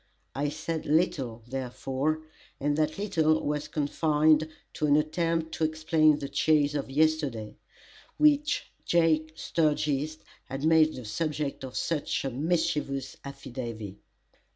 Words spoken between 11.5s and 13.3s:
of such a mischievous